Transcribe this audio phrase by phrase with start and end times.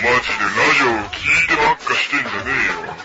[0.00, 2.96] 街でラジオを聞いてばっかしてんじゃねえよ。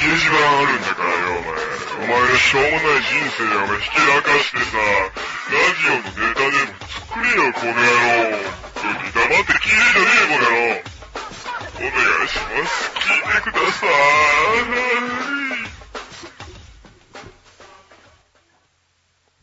[0.00, 1.60] 掲示板あるんだからよ、お前。
[1.98, 8.40] お前らしょうもない人生をお前ひけらかしてさ、ラジオのネタでも作れよ、この野郎。
[9.12, 10.88] 黙って聞いてんじゃねえよ、この野郎。
[11.76, 11.92] お願
[12.24, 12.96] いします。
[12.96, 13.88] 聞いてください。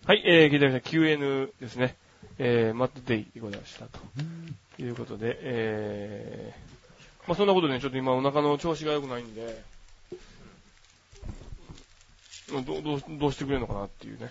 [0.07, 0.89] はい、えー、聞いてみました。
[0.89, 1.95] QN ですね。
[2.37, 3.85] えー、マットデイでございました。
[3.85, 3.99] と
[4.81, 6.74] いうことで、えー、
[7.27, 9.61] まあそんなことでね、ちょっと今お腹の調子が良くないんで、
[12.51, 14.29] どう、どう、どうしてくれるのかなっていうね。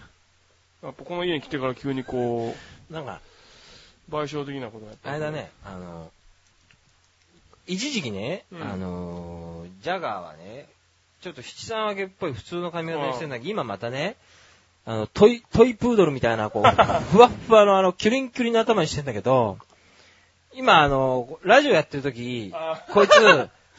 [0.82, 2.54] やっぱこの家に来てから急にこ
[2.90, 3.20] なんか、
[4.08, 5.30] う、賠償的なことをやってあれだ。
[5.30, 6.10] ね、あの、
[7.66, 10.68] 一時期ね、うんあのー、ジャガーはね、
[11.22, 14.16] ちょっと七三分けっぽい普通の髪型にしてんだけど、今またね、
[14.84, 19.58] あの、トイ、トイプードルみたいな、こう、ふわっふわのあの、キュリンキュリンの頭にしてんだけど、
[20.56, 23.12] 今あの、ラジオやってる時あ、こいつ、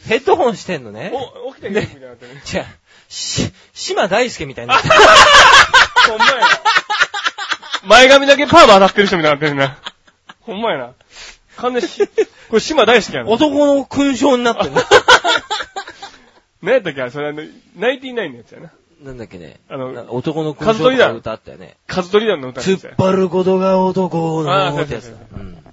[0.07, 1.11] ヘッドホンしてんのね。
[1.13, 2.33] お、起きてけみたいになってね。
[2.33, 2.65] 違う、
[3.07, 6.47] し、島大輔みたいになってほんまやな。
[7.87, 9.77] 前髪だけパーマ当たってる人みたいになってるな。
[10.41, 10.93] ほんまやな。
[11.57, 12.05] 完全にし、
[12.49, 13.29] これ島大好きやな。
[13.29, 14.71] 男の勲章になってる。
[16.61, 17.09] 何やったっけ？
[17.09, 17.41] それあの、
[17.77, 18.71] ナインティナインのやつやな。
[19.01, 19.59] なんだっけね。
[19.69, 21.77] あのな男の勲章とか歌あったよね。
[21.87, 25.39] カズトリ団の歌のやつや突っ張ることが男のってやつだそうそう。
[25.39, 25.64] うん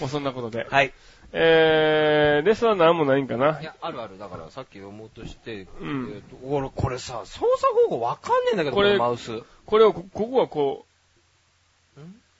[0.00, 0.66] もうそんなことで。
[0.68, 0.92] はい。
[1.32, 3.60] えー、レスは何もないんかな？
[3.60, 4.18] いや、あるある。
[4.18, 9.32] だから、さっき読もうとして、うんえーと俺、これさ、操作方法わかんねえんだけど、これこれマウス。
[9.32, 10.86] うこれをこ、ここはこ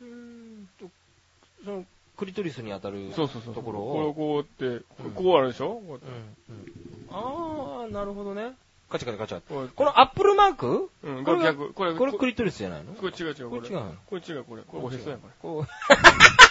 [0.03, 0.89] ーんと、
[1.65, 1.85] その、
[2.17, 3.55] クリトリスに当たるう、そうそうそう。
[3.55, 4.15] ところこれをを。
[4.15, 5.69] こうって、うんこうあるでしょ？
[5.69, 6.07] こうやって
[6.49, 6.67] うんうん
[7.13, 8.55] あー、なるほどね。
[8.91, 9.41] カチャカチャカチャ。
[9.49, 10.91] こうこのアップルマーク？
[11.05, 11.73] うん、これが逆。
[11.73, 12.95] これ、これクリトリスじゃないの？
[12.95, 13.51] これ違う違う。
[13.51, 13.95] これ違うの？
[14.07, 14.63] これ違う、これ。
[14.63, 15.33] これおへそやから。
[15.41, 15.69] こう。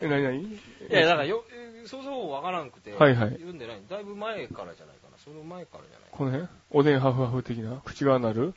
[0.00, 0.58] え、なになにい
[0.90, 3.80] や、だからよ、えー操作方法わからんくて、はいはい読んでない。
[3.88, 5.18] だいぶ前からじゃないかな。
[5.18, 6.48] その前からじゃないかこの辺？
[6.72, 7.80] おでんハフハフ的な？
[7.84, 8.54] 口がなる？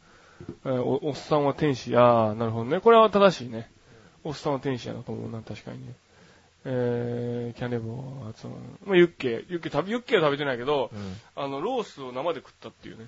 [0.66, 1.96] えーお、おっさんは天使。
[1.96, 2.80] あー、なるほどね。
[2.80, 3.70] これは正しいね。
[4.24, 5.94] おっさんは天使やなと思うな、確かにね。
[6.66, 8.54] えー、キャネボー、発音。
[8.86, 9.46] まあ、ユッケ。
[9.48, 11.00] ユッケ食べ、ユッケは食べてないけど、な。
[11.00, 11.16] うん。
[11.46, 13.08] あの、ロースを生で食ったっていうね。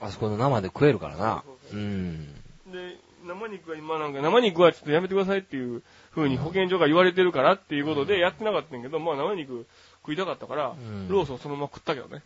[0.00, 1.44] あそこの生で食えるからな。
[1.72, 2.26] うん。
[2.70, 5.82] で、生肉は今なんか、生肉はちょっとやめてくださいっていう
[6.14, 9.66] 風に保健所が言われてるからっていうことでやってなかったんやけど、まあ生肉
[10.02, 12.22] 食いたかったから、んロースをそのまま食ったけどね。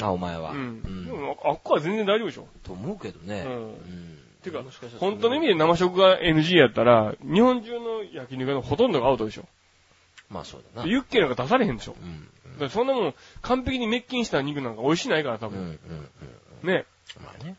[0.00, 0.52] あ、お前は。
[0.52, 1.06] うん。
[1.06, 2.46] でも、あっこは全然大丈夫でしょ。
[2.62, 3.44] と思うけどね。
[3.46, 4.18] うんうん。
[4.42, 9.44] てかもしかしたら本当の意味で生食が NG やったら、日本中の焼肉のほとんどがアウトでしょ。
[10.30, 10.88] まあそうだな。
[10.88, 11.94] ユッケなんか出されへんでしょ。
[12.00, 12.24] うん。
[12.54, 15.54] だからそんなもん、完璧に滅菌した肉なんか美味しないから多うん。
[15.54, 15.78] うん。
[15.86, 16.10] 分。
[16.62, 16.68] うん。
[16.68, 16.86] ね。
[17.22, 17.56] まあね。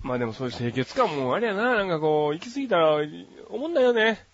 [0.00, 2.98] まあでもそういう清潔感もあれやな、なんかこう、行き過ぎたら、
[3.48, 4.24] 思んないよね。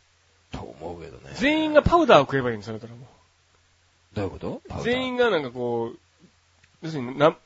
[0.52, 1.30] と思うけどね。
[1.34, 3.06] 全員がパウダーを食えばいいんですよ、それたらも
[4.12, 4.62] どういうこと？
[4.80, 4.82] う。
[4.82, 5.98] 全員がなんかこう、
[6.82, 7.36] 要するにな、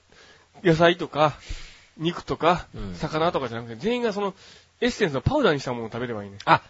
[0.64, 1.34] 野菜とか、
[1.96, 4.34] 肉とか、うん魚とかじゃなくて、全員がその、
[4.80, 6.38] エッセンスのパウダーにしたものを食べればいいね。
[6.44, 6.62] あ、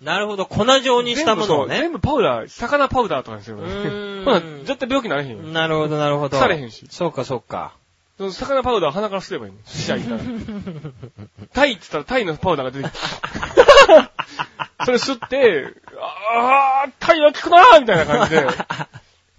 [0.00, 0.46] なるほど。
[0.46, 1.78] 粉状にしたものをね。
[1.80, 5.42] 全部そう全部パウダー、魚パウダーとかにするからうーん絶対病気になれへんよ。
[5.42, 6.38] なるほど、なるほど。
[6.38, 6.86] 腐れへんし。
[6.90, 7.74] そうか、そうか。
[8.20, 9.58] その魚パウダーを鼻から吸えばいいね。
[9.64, 10.20] 死者いたら。
[11.54, 12.92] タイって言ったらタイのパウダーが出てき
[14.76, 14.84] た。
[14.84, 18.34] それ吸って、あー、タイは効くなーみたいな感じ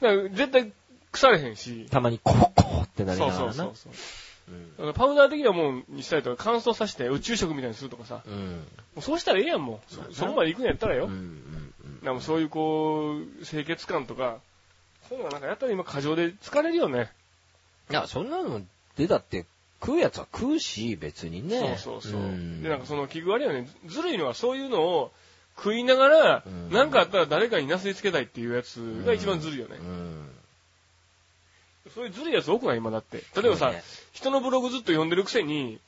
[0.01, 0.29] で。
[0.29, 0.73] 絶対
[1.11, 1.85] 腐れへんし。
[1.91, 3.53] たまにコッコーってなりながらな。
[3.53, 3.93] そうそうそう。
[4.79, 8.15] うんパウダー的なもんにしたりとか乾燥させて宇宙食みたいにするとかさ。
[8.15, 8.67] もうん。
[8.97, 9.93] うそうしたらええやんもう。
[9.93, 11.07] そそこまで行くんやったらよ。
[12.19, 14.39] そういうこう、清潔感とか、
[15.07, 17.11] そういうのがなんかやったら今過剰で疲れるよね。
[17.91, 18.61] いや、そんなの
[18.97, 19.45] でだって、
[19.81, 21.77] 食うやつは食うし、別にね。
[21.79, 22.21] そうそうそう。
[22.21, 25.11] んで、なんかその器具あれよね、ずるいのはそういうのを
[25.57, 29.77] 食いながら、うんなんかあったら誰かになすりつけたいっていうやつが一番ずるいよね。
[29.79, 30.29] うん。
[31.93, 33.23] そういうずるいやつ多くない今だって。
[33.35, 35.79] 例えばさ、ね人のブログずっと読んでるくせに、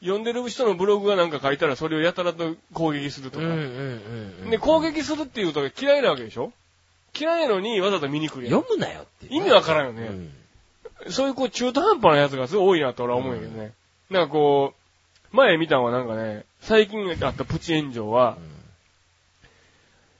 [0.00, 3.46] 読んでる人のブログがなんか書いたらそれをやたらと攻撃するとか。
[4.50, 6.52] で、攻撃するっていうことが嫌いなわけでしょ？
[7.18, 8.60] 嫌いなのにわざわざ見に来るやん。
[8.60, 9.34] 読むなよって。
[9.34, 10.28] 意味わからんよね。
[11.06, 11.12] うん。
[11.12, 13.72] そういうこう中途半端なやつがすごい多いなと俺は思うんやけどね。
[14.10, 14.74] なんかこ
[15.32, 18.38] う、前見たのはなんかね、最近あったプチ炎上は、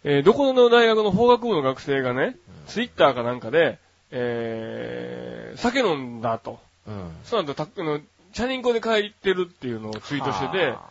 [0.04, 2.36] えーどこの大学の法学部の学生がね、
[2.66, 3.78] ツイッターかなんかで、
[4.10, 6.60] えー、酒飲んだと。
[6.86, 7.10] うん。
[7.24, 8.00] その後、たあの、
[8.32, 10.88] チャリンコで帰ってるっていうのをツイートしてては、あ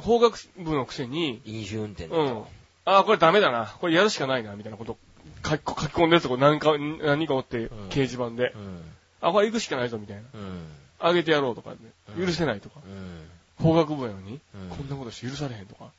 [0.00, 2.48] 法学部のくせに、飲酒運転だうんと。。
[2.86, 3.72] ああ、これダメだな。
[3.80, 4.96] これやるしかないな、みたいなこと
[5.44, 8.52] 書き書き込んでるとこ何か、何人かおって、掲示板で。
[8.52, 8.82] うん。
[9.24, 10.22] あ、これ行くしかないぞ、みたいな。
[10.34, 10.66] うん。
[11.00, 11.76] あげてやろうとかね、
[12.16, 12.80] うん許せないとか。
[12.84, 13.28] うん。
[13.58, 15.90] 法学部やのに、うんこんなことして許されへんとか。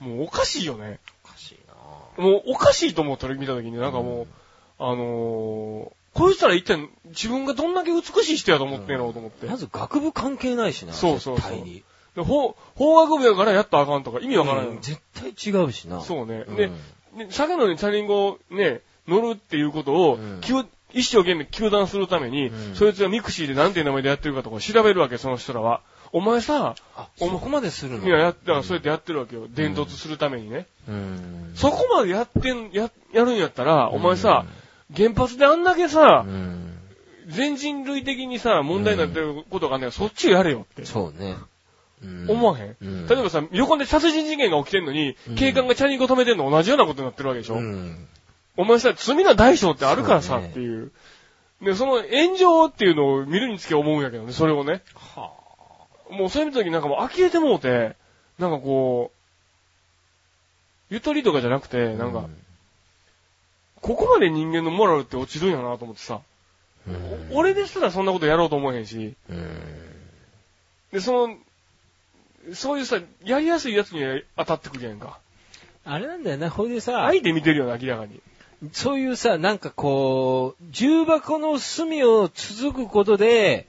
[0.00, 0.08] うん。
[0.08, 1.00] もうおかしいよね。
[1.24, 1.74] おかしいな
[2.24, 4.26] もうおかしいと思う、それ見たときに、なんかもう、
[4.78, 9.46] あのー、こいつら一体自分がどんだけ美しい人やと思ってんのと思って。
[9.46, 10.92] まず学部関係ないしな。
[10.92, 11.82] そうそうそう絶対に。
[12.14, 14.80] で法、法学部やからやったらあかんとか意味わからんようん。
[14.82, 16.02] 絶対違うしな。
[16.02, 16.44] そうね。
[16.46, 16.70] うんで、
[17.16, 20.40] で酒飲みにチャリンコをね、乗るっていうことを、うん
[20.94, 25.80] 一生懸命糾弾するために、うんそいつがミクシーでなんていう名前でやってるかとか調べるわけ、その人らは。
[26.12, 28.06] お前さ、あ、おそこまでするの？
[28.06, 29.46] いや、やったらそうやってやってるわけよ。
[29.48, 30.66] 伝突するためにね。
[30.86, 31.52] うん。
[31.54, 34.44] そこまでやってん、や、やるんやったら、お前さ、
[34.94, 36.78] 原発であんだけさう、ん。
[37.28, 40.84] 全人類的にさ、問題になってることがねそっちをやれよって。
[40.84, 41.36] そうね。
[42.04, 48.08] うん思わへん、うん例えばさ、横で殺人事件が起きてんのに、うん警官がチャリンコ止めてんの同じようなことになってるわけでしょ、うん。
[48.56, 50.92] お前さ、罪の大小ってあるからさ、っていう。
[51.62, 54.82] で、その炎上っていうのを見るにつけ思うんやけどね、それをね。
[54.94, 55.32] は
[56.10, 57.96] もうそういう時なんかもう呆れてもうて、
[58.38, 59.10] なんかこ
[60.90, 62.28] う、ゆとりとかじゃなくて、なんか、
[63.80, 66.20] ここまで人間のモラルって落ちるんやなと思ってさ、
[66.86, 69.60] うん、俺ですらそんなことやろうと思えへんし、うん。
[70.92, 71.36] で、その、
[72.54, 74.00] そういうさ、やりやすいやつに
[74.36, 75.18] 当たってくるやんか。
[75.84, 78.20] あれなんだよな、ほいでさ、相手見てるよな、明らかに。
[78.72, 83.66] そういうさ、なんかこう、重箱の隅を続くことで、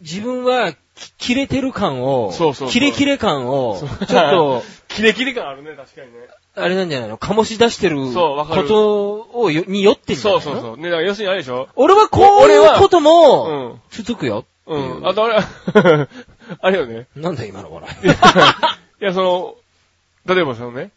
[0.00, 6.28] 自分はき切れてる感を、そうそうそうキレキレ感を、ちょっと、キレキレ感あるね、確かにね。
[6.56, 7.16] あれなんじゃないの？
[7.18, 10.44] 醸し出してるそうわかることをよによってんじゃないうの？
[10.44, 10.76] そそうそう。
[10.76, 11.68] ね、だから要するにあれでしょ？
[11.74, 13.80] 俺はこういうことも、うん。
[13.90, 14.44] 続くよ。
[14.66, 15.06] うん。
[15.08, 15.36] あとあれ、
[16.60, 17.06] あれよね。
[17.16, 18.06] なんだ今の笑い。
[18.06, 18.10] い
[19.00, 19.54] や、その、
[20.32, 20.90] 例えばそのね、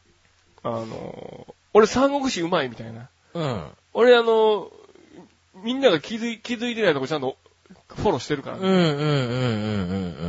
[0.63, 1.47] あの、
[1.77, 3.07] 俺三国志うまいみたいな。
[3.35, 3.63] うん。
[3.93, 4.71] 俺あの、
[5.63, 7.37] みんなが気づい、気づいてないとこちゃんと
[7.95, 9.03] フォローしてるから、うんうんうんうんう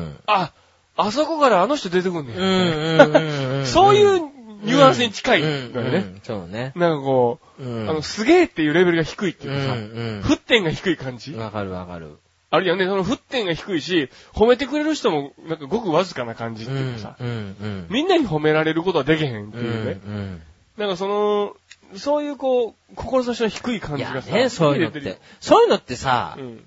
[0.07, 0.53] んあ、
[0.97, 2.43] あそこからあの人出てくんねうん。
[2.43, 3.07] うんや。
[3.07, 3.67] うんうんうん。
[3.67, 4.21] そういう
[4.63, 5.99] ニュアンスに近いのようんうね。
[6.01, 6.73] んそうね。
[6.77, 9.91] なんかこう、うんあの、すげえっていうレベルが低いってういうかさ、ん
[10.23, 11.41] 沸点が低い感じうん。
[11.41, 12.19] わかるわかる。
[12.51, 17.87] あるよね、その沸点が低いし、褒めてくれる人も、なんかごくわずかな感じってういうんかさ、うんうん。
[17.91, 19.93] みんなに褒められることはできへんってういうね。
[19.93, 20.43] ん
[20.79, 21.57] なんかその、
[21.97, 25.19] そういうこう、志の低い感じがさ、ね、そういうのっ出る。
[25.41, 26.65] そういうのってさう、ん。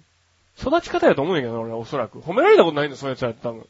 [0.60, 2.20] 育ち方やと思うんやけど、俺はおそらく。
[2.20, 3.66] 褒められたことないんだ、そういうやつやったの。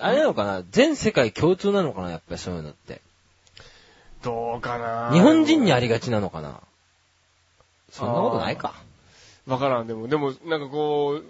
[0.00, 0.62] あれなのかな？
[0.70, 2.10] 全世界共通なのかな？
[2.10, 3.00] やっぱりそういうのって。
[4.22, 5.10] どうかな？
[5.12, 6.60] 日本人にありがちなのかな？
[7.90, 8.74] そんなことないか。
[9.46, 11.24] わからん、でも、でも、なんかこう、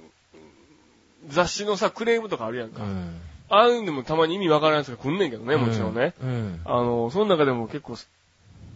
[1.28, 2.82] 雑誌のさ、クレームとかあるやんか。
[2.82, 3.20] うん。
[3.48, 6.14] ああいうのもたまに意味わからんやつが来んねんけどね、もちろんね。
[6.20, 6.60] うん。
[6.64, 7.96] あの、その中でも結構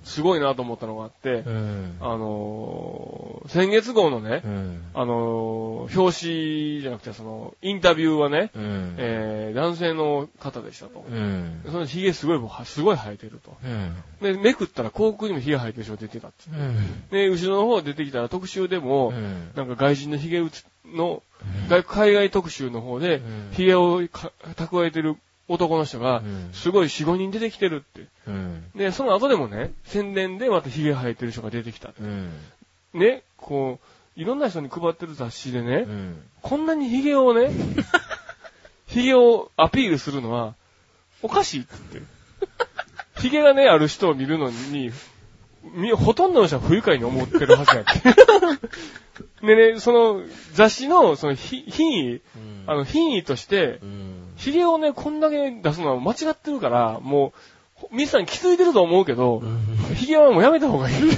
[0.05, 1.97] す、すごいなと思ったのがあって、うん。
[2.01, 4.85] あのー先月号のねう、ん。
[4.95, 8.95] あのー表紙じゃなくて、その、インタビューはね、うん。
[8.99, 11.05] えー、男性の方でしたと。
[11.09, 11.63] うん。
[11.67, 13.57] その髭すごい、すごい生えてると。
[13.65, 13.97] うん。
[14.21, 16.51] で、めくったら航空にも髭生えてる人が出てたって。
[16.51, 17.09] うん。
[17.11, 20.43] で、後ろの方出てきたら特集でも、うんなんか外人の髭
[20.87, 21.23] の、
[21.69, 25.17] 外海外特集の方でうん、髭をか蓄えてる
[25.51, 28.07] 男の人がうん、すごい4、5人出てきてるって。
[28.29, 28.65] うん。
[28.77, 31.93] で、その後でもね、宣伝でまた髭生えてる人が出てきた。
[32.01, 32.31] うん。
[32.95, 33.81] ね、こ
[34.17, 36.23] う、いろんな人に配ってる雑誌でね、うん。
[36.41, 37.51] こんなに髭をね、
[38.87, 40.55] 髭をアピールするのは、
[41.21, 42.11] おかしいって言って。
[43.21, 44.93] 髭がね、ある人を見るのに、み
[45.97, 48.01] ほとんどの人は不愉快に思ってるはずやって。
[49.47, 50.23] でね、その
[50.55, 52.21] 雑誌の、そのひ品位、
[52.67, 54.33] あの、品位としてう、ん。
[54.37, 57.33] 髭をね、こんだけ出すのは間違ってるから、も
[57.83, 59.43] う、皆さん気づいてると思うけど、
[59.95, 60.97] 髭はもうやめた方がいい。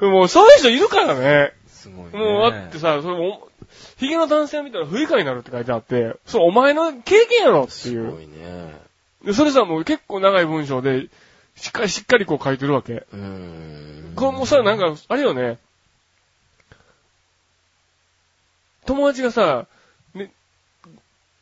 [0.00, 1.52] もうそういう人いるからね。
[1.66, 2.18] すごいね。
[2.18, 3.48] もう、だってさ、それお、
[3.98, 8.22] ヒゲの男性を見たら不愉快になるって書いてあって、そう、お前の経験やろってすごいう。
[8.24, 8.74] いね。
[9.24, 11.08] で、それさ、もう結構長い文章で、
[11.56, 13.04] しっかりしっかりこう書いてるわけ。
[13.12, 14.12] うん。
[14.16, 15.58] これもうさ、なんか、あれよね。
[18.86, 19.66] 友達がさ、
[20.14, 20.32] ね、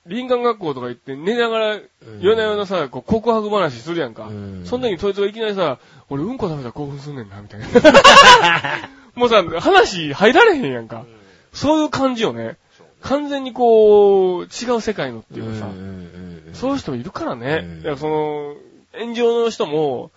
[0.07, 1.83] 林間学校とか行って寝ながら、うん
[2.21, 4.25] 夜な夜なさ、こう告白話するやんか。
[4.25, 5.79] うんその時にそいつがいきなりさ、
[6.11, 7.67] 俺うんこ食べたら興奮すんねんな、みたいな。
[9.15, 11.05] もうさ、話入られへんやんか。
[11.53, 12.57] そういう感じよね。
[13.01, 15.69] 完全にこう、違う世界のっていうかさ、
[16.55, 17.61] そういう人もいるからね。
[17.63, 18.57] うんだからその、
[18.95, 20.11] 炎上の人も、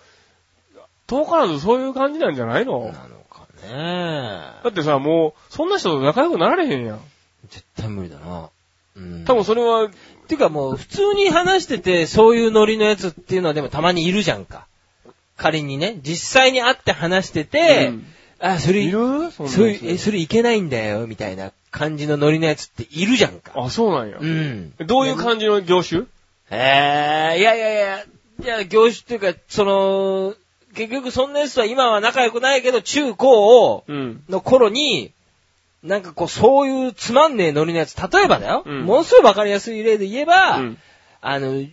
[1.08, 2.86] 遠からずそういう感じなんじゃないの？
[2.86, 7.00] なのかねだってさ、もう、そんな人と仲良くなられへんやん。
[7.50, 8.50] 絶対無理だな。
[8.96, 9.26] うん。
[9.26, 9.90] 多分それは、
[10.28, 14.68] てかもう、普通に話してて、そういうノリのやつっていうのはでもたまにいるじゃんか。
[15.36, 18.06] 仮にね、実際に会って話してて、うん
[18.44, 18.92] あ、それ、いる？
[18.92, 23.52] そんなやつそういう、え、それいけないんだよ、みたいな感じのノリのやつっているじゃんか。
[23.56, 24.18] あ、そうなんや。
[24.20, 24.74] うん。
[24.80, 26.06] どういう感じの業種？
[26.50, 28.06] えー、いやいやいや、
[28.44, 30.36] いや、業種っていうか、その、
[30.74, 34.24] 結局そんなやつとは今は仲良くないけど、中高を、うん。
[34.30, 35.12] の頃に、
[35.84, 38.64] なんかこう、そういうつまんねえノリのやつ、例えばだよ。
[38.66, 40.78] うんものすごいわかりやすい例で言えば、うん
[41.22, 41.64] あの、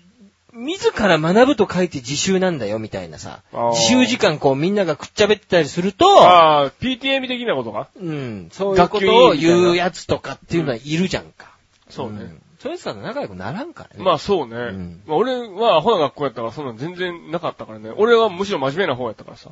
[0.52, 3.42] 自ら学ぶと書いて自習なんだよ、みたいなさ。
[3.52, 7.88] あー自習時間こうみんながくっちゃべってたりすると、ああ、PTM 的なことか？
[8.00, 11.50] うん、そういうことを言うやつとかっていうのはいるじゃんか。
[11.88, 12.18] そうね。
[12.24, 14.04] んそういつだと仲良くならんからね。
[14.04, 14.72] まあそうね。
[14.72, 17.90] んまあ俺はアホな学校やったからそんなの全然なかったからね。
[17.96, 19.50] 俺はむしろ真面目な方やったからさ。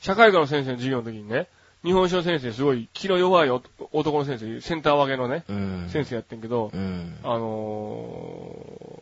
[0.00, 1.48] 社会科の先生の授業の時にね、
[1.84, 5.88] 日本史の先生すごい気の弱いお男の先生、センター分けのね、うん。
[5.90, 7.18] 先生やってんけど、うん。
[7.22, 8.52] あの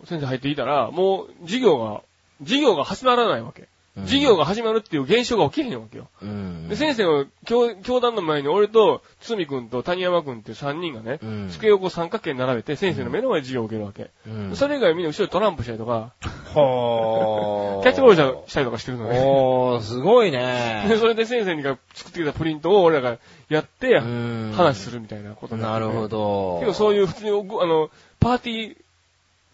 [0.02, 2.02] ー先生入っていたら、もう授業が、
[2.40, 3.68] 授業が始まらないわけ。
[4.02, 6.08] 授業が始まるっていう現象が起きへんわけよ。
[6.20, 6.68] うん。
[6.68, 14.10] で、先生の教教団の前に俺と、つみくんと谷山くんっていう3人がね、うん机をこう三角形に並べて先生の目の前で授業を受けるわけ。
[14.28, 16.12] うん、それ以外みんな後ろでトランプしたりとか、は
[17.82, 19.18] キャッチボールしたりとかしてるのね。
[19.24, 20.96] おー、すごいで、ね。
[20.98, 26.08] それで先生が作ってきたプリントを俺らがやって、うん話するみたいなことになっててなるほ。
[26.08, 26.60] ど。
[26.60, 28.76] けどそういう普通に、あの、パーティー、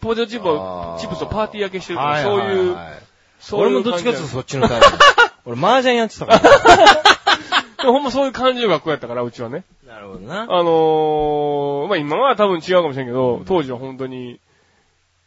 [0.01, 3.03] ポテトチップをチップスとパーティー焼けしてるとか、はいそういう、はいはい
[3.43, 4.87] そういう俺もどっちかっていうと感そっちのタイプ。
[5.45, 6.39] 俺、麻雀やってたから。
[6.39, 6.45] じ
[7.83, 9.65] でもほんまそういう感じの学校やったから、うちはね。
[9.85, 10.43] なるほどな。
[10.43, 14.39] あのー、まあ今は多分違うかもしれんけど、当時は本当に、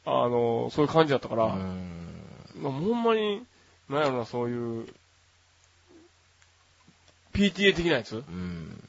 [0.06, 1.96] あのー、そういう感じだったから、うん
[2.56, 3.44] まあ、ほんまに、
[3.90, 4.86] なんやろな、そういう、
[7.34, 8.16] PTA 的なやつ？
[8.16, 8.82] っうん。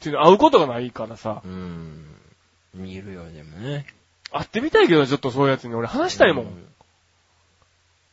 [0.00, 2.04] ていうの会うことがないからさ、うん。
[2.74, 3.86] 見るよ、でもね。
[4.30, 6.73] 会ってみたいけど、ちょっとそういうやつに俺話したいもん。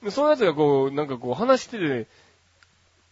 [0.03, 2.07] でそういうやつがこう、なんかこう話してて、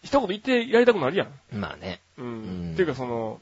[0.02, 1.28] 一言言ってやりたくなるやん。
[1.52, 1.60] うん。
[1.60, 2.00] まあね。
[2.18, 2.24] うん。
[2.24, 3.38] うんっていうかその、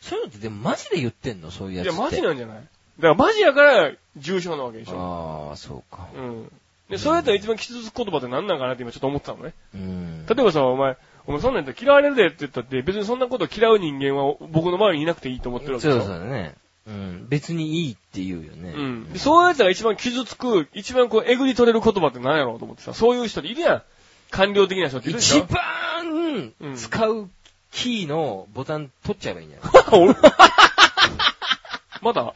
[0.00, 1.50] そういうのってでもマジで言ってんの？
[1.50, 1.94] そういうやつって。
[1.94, 2.56] いや、マジなんじゃない？
[2.56, 2.68] だか
[3.08, 5.48] らマジやから重症なわけでしょ。
[5.50, 6.08] ああ、そうか。
[6.14, 6.52] うん。
[6.90, 9.54] で、そうやったら一番傷つく言葉って何なんかなって今ちょっと思ってたのね。
[9.74, 10.26] うん。
[10.26, 16.06] 例えばさ、お前、お前そんなんやったら嫌われるでって言ったって、別にそんなこと嫌う人間は僕の周りにいなくていいと思ってるわけそうでしょ。
[16.06, 16.54] そうだね。
[16.86, 17.26] うん。
[17.28, 18.72] 別にいいって言うよね。
[18.76, 19.12] うん。
[19.12, 23.82] でそういうやつが一番傷つく、一番こう、えぐり取れる言葉って何やろうと思ってさ、そういう人っているやん。
[24.30, 25.44] 官僚的な人っているでしょ？
[25.44, 27.28] 一番うん使う
[27.70, 29.72] キーのボタン取っちゃえばいいんじゃない？
[29.92, 30.14] 俺
[32.02, 32.34] まだ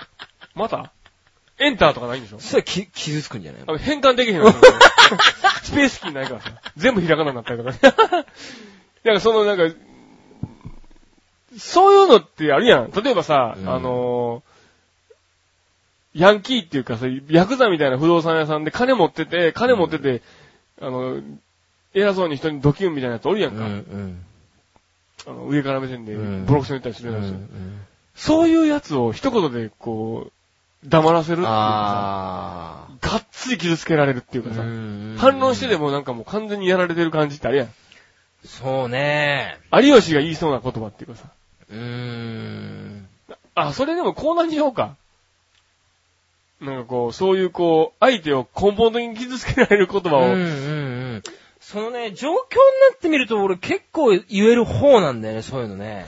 [0.54, 0.92] まだ？
[1.58, 2.38] エンターとかないんでしょ？
[2.38, 3.78] そしたらき傷つくんじゃない？
[3.78, 4.52] 変換できへんの
[5.64, 6.50] スペースキーないからさ。
[6.76, 7.74] 全部ひらがなになったりとか。
[9.04, 9.74] なんかそのなんか、
[11.58, 12.90] そういうのってあるやん。
[12.90, 14.56] 例えばさ、うんあのー
[16.18, 20.22] ヤンキーっていうかさ、ヤクザみたいな不動産屋さんで金持ってて、金持ってて、
[20.80, 21.20] あの、
[21.92, 23.66] 偉そうに人にドキュンみたいなやつおるやんうんか。
[23.66, 24.24] うん。
[25.26, 27.30] あの上から目線でうんボロクソに言ったりするうんや
[28.14, 28.22] つ。
[28.22, 30.28] そういうやつを一言でこ
[30.84, 34.48] う、黙らせるっていうかあさ、がっつり傷つけられるっていうあ。
[34.48, 37.68] かさ、うん反論してでもなんかもう完全にやられてる感じってあるやん。
[38.46, 39.58] そうね。
[39.70, 41.28] 有吉が言いそうな言葉っていうかさ。
[41.70, 43.08] うーん。
[43.54, 44.96] あ、それでもコーナーにしようか。
[46.60, 50.42] なんかこう、そういうこう、相手を根本的に傷つけられる言葉を、うんうんう
[51.16, 51.22] ん。
[51.60, 52.42] そのね、状況にな
[52.94, 56.06] ってみると俺結構言える方なんだよね、そういうのね。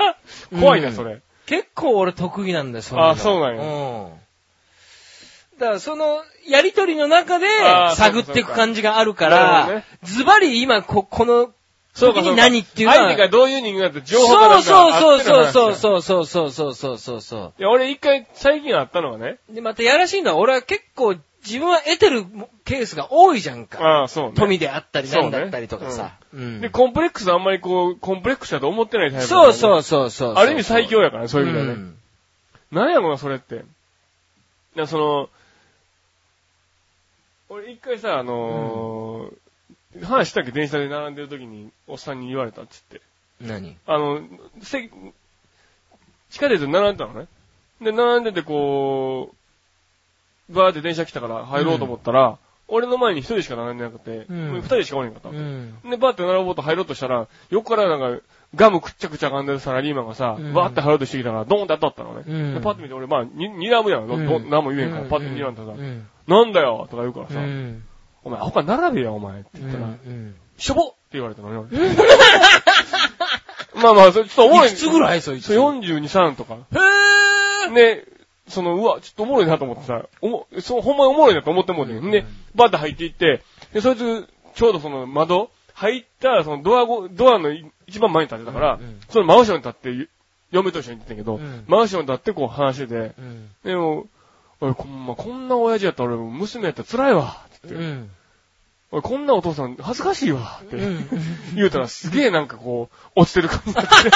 [0.58, 1.20] 怖いな、うんそれ。
[1.46, 3.10] 結構俺得意なんだよ、そういうの。
[3.10, 4.12] あそうなんやうん。
[5.58, 7.46] だからその、やりとりの中で
[7.96, 11.52] 探っていく感じがあるからね、ズバリ今こ、この
[11.94, 13.02] 時に何っていうのは。
[13.02, 15.74] 相手がどういう人間だって情報がそうなんかそうそうそうう。
[15.74, 19.38] そうそうそうそうそうそうそいや、俺一回最近あったのがね。
[19.50, 19.54] う。
[19.54, 22.24] で、またやらしいのは俺は結構自分は得てる
[22.64, 23.80] ケースが多いじゃんか。
[23.80, 24.32] ああ、そうね。
[24.36, 26.12] 富であったりそうねなんだったりとかさ。
[26.34, 29.26] うんで、コンプレックスあんまりこう、コンプレックスだと思ってないタイプ。
[29.26, 30.34] そうそううそうそう。
[30.34, 31.82] ある意味最強やからね、そういう意味ではね。
[31.82, 31.96] ん
[32.70, 33.56] なんやろな、それって。
[33.56, 33.66] だか
[34.76, 35.28] らその、
[37.48, 39.49] 俺一回さ、あのー
[40.02, 43.00] 話したっけ電車で並んでる時に、おっさんに言われたっつって。
[43.40, 43.76] 何？
[43.86, 44.20] あの、
[44.62, 44.88] せ、
[46.30, 47.26] 地下鉄で並んでたのね。
[47.80, 49.34] で、並んでてこ
[50.48, 55.40] う、バーって電車来たから入ろうと思ったら、俺の前に一人しか並んでなくて、うんもう二人しかおれんかったわけ。
[55.40, 55.74] うん。
[55.90, 58.22] で、バーって並ぼうと入ろうとしたら、横からなんか、
[58.54, 62.24] ガムくっちゃくちゃ噛んでるサラリーマンがさ、うんバーって入ろうとしてきたから、ドーンって当たったのね。
[62.26, 64.06] うんで、パッと見て俺、まあ、に、睨むやん。
[64.06, 65.76] ど、ど、何も言えんから、パッと睨んだら。
[66.28, 67.82] なんだよとか言うからうさ、ん。
[68.24, 71.88] お前、他並べよ、お前って言ったら、うんしょぼって言われたのね、俺
[73.82, 74.68] まあまあ、それちょっとおもろい。
[74.68, 75.46] いくつぐらいそいつ？
[75.46, 76.54] そう42、3とか。
[76.54, 78.06] へーで、
[78.48, 82.10] その、うわ、ちょっとおもろいなと思ってさ、おも、そう、ほんまにおもろいなと思ってもうてん。
[82.10, 82.24] で、
[82.54, 90.08] バーって入っていって、で、そいつ、ちょうどその窓、入った、そのドアご、ドアのい一番前に立ってたから、うんうんその真後ろに立って、ゆ
[90.50, 93.50] 嫁と一緒に行ってたんやけど、うん真後ろに立ってこう話してて、うん。
[93.64, 94.06] でも、
[94.60, 97.74] 俺、こんまこんな親父やったら俺、娘やったら辛いわ、つって。
[97.74, 98.10] うん。
[98.92, 101.08] 俺こんなお父さん恥ずかしいわってうん。
[101.54, 103.90] 言うたらすげえなんかこう、落ちてる感じになって。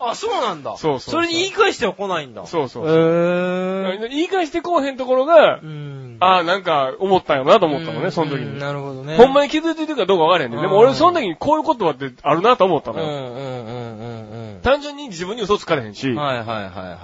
[0.00, 0.76] あ、そうなんだ。
[0.76, 2.46] そうそうそれに言い返しては来ないんだ。
[2.46, 4.08] そうそう。
[4.08, 6.16] 言い返してこうへんところがう、ん。
[6.20, 8.60] ああ、なんか思ったんやなと思ったのね、その時うんに。
[8.60, 9.16] なるほどね。
[9.16, 10.60] ほんまに気づいてるかどうかわからへんねん。
[10.60, 13.06] でもうん俺その時にこういう言葉ってあるなと思ったのよ。
[13.06, 16.98] うんうんうんうん単純に自分に嘘つかれへんしうん。、はいはいはいはいは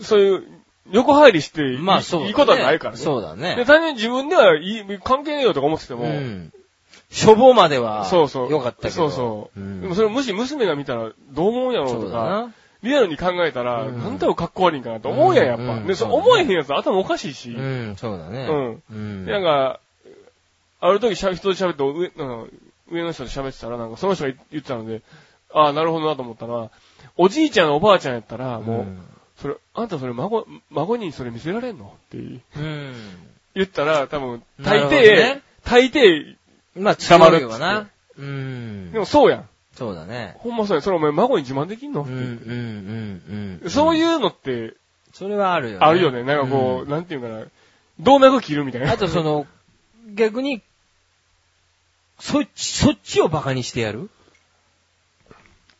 [0.00, 0.44] そういう
[0.90, 1.76] 横入りしていい。
[1.76, 2.28] いまあそうだね。
[2.28, 2.98] いいことはないからね。
[2.98, 3.56] そうだね。
[3.56, 6.52] で、単純に自分ではいい関係ねえよとか思ってても、うん。
[7.10, 8.50] 処方までは、そうそう。
[8.50, 8.90] よかったけど。
[8.90, 9.60] そうそう。
[9.60, 12.54] んでもそれもし娘が見たらどう思うんやろうとか、な。
[12.82, 15.62] リアルに考えたら、うんなんだろかっこ悪いんかなと思うやん、やっぱ。
[15.74, 17.50] うんで、そう思えへんやつ頭おかしいし。
[17.50, 18.46] うん、そうだね。
[18.48, 18.82] うん。
[18.90, 19.26] うん。
[19.26, 19.80] でなんか、
[20.80, 22.52] ある時しゃ人と喋って上、なんか
[22.90, 25.02] 上の人と喋ってたら、なんかその人が言ってたので、
[25.54, 26.70] ああ、なるほどなと思ったのは、
[27.16, 28.86] おじいちゃんおばあちゃんやったら、もう、
[29.42, 31.96] それ、あんたそれ孫、孫にそれ見せられんの？
[32.06, 32.94] ってうん。
[33.54, 36.36] 言ったら、多分、大抵、ね大抵、
[36.76, 37.88] まあ、黙るっつっな。
[38.16, 38.92] うん。
[38.92, 39.48] でもそうやん。
[39.74, 40.36] そうだね。
[40.38, 40.82] ほんまそうやん。
[40.82, 43.70] それお前孫に自慢できんの、うん、うん、うん、うん。
[43.70, 43.96] そうう。
[43.96, 44.74] いうのって、
[45.12, 45.86] それはあるよね。
[45.86, 46.22] あるよね。
[46.22, 47.44] なんかこう、うんなんていうかな、
[47.98, 48.92] 動脈切るみたいな。
[48.92, 49.46] あとその、
[50.14, 50.62] 逆に、
[52.20, 54.08] そっち、そっちをバカにしてやる？
[54.20, 54.21] あ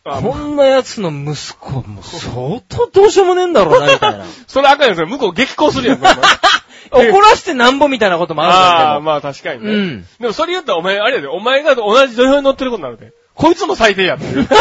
[0.04, 4.25] こんな奴の息子、もう相当どうしようもねえんだろうな、みたいな。
[4.49, 5.06] それあかんやつよ。
[5.06, 6.00] 向こう激高するやん。
[6.90, 9.04] 怒らしてなんぼみたいなこともあるじゃんああ、でも。
[9.06, 9.73] まあ確かにね。
[9.73, 13.12] うんでもそれ言ったらお前、あれやで、お前が同じ土俵に乗ってることになるで。
[13.35, 14.49] こいつも最低やっていう。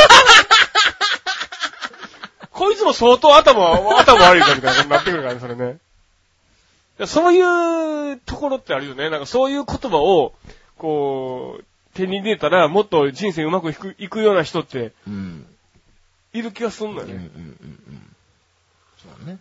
[2.52, 5.78] こいつも相当頭、頭悪いかみたいなことになってくるからね、それね。
[7.08, 9.10] そういうところってあるよね。
[9.10, 10.34] なんかそういう言葉を、
[10.78, 15.46] こう、手に入れたらもっと人生うまくいくいくような人ってうん。
[16.34, 18.00] いる気がすんのようん、うん、うんね。。
[18.98, 19.40] そうだね。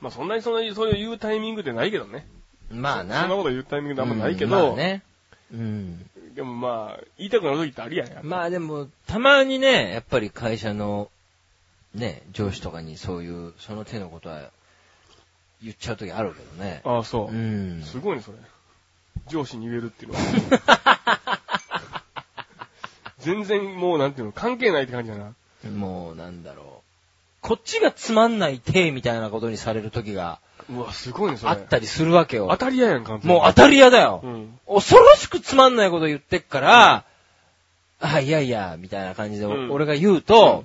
[0.00, 2.26] まあそんなにそんなにそれを言うタイミングってないけどね。
[2.70, 3.22] まあな。
[3.22, 5.02] そんなこと言うタイミングってあんまないけうんど、まあね。
[5.52, 6.06] うん。
[6.34, 8.08] でもまあ、言いたくなる時ってあるやん。
[8.08, 11.10] やまあでも、たまにね、やっぱり会社の、
[11.94, 14.50] ね、上司とかにそういう、その手のことは
[15.62, 16.82] 言っちゃう時あるけどね。
[16.84, 17.36] ああ、そうう。
[17.36, 17.82] ん。
[17.82, 18.38] すごいね、それ。
[19.26, 20.99] 上司に言えるっていうのは。
[23.20, 25.34] 全然もうなんていうの、関係ないって感じだな。
[25.70, 26.66] もう、なんだろう。
[27.40, 31.52] こっちがつまんない手みたいなことにされる時がうわ、すごいね、それ。
[31.52, 32.56] あったりするわけよ当。
[32.56, 34.28] たり屋やん、完全にもう当たり屋だよう。
[34.28, 34.58] ん。
[34.68, 37.04] 恐ろしくつまんないこと言ってっから、
[38.00, 40.64] あ、いやいや、みたいな感じでうん俺が言うと、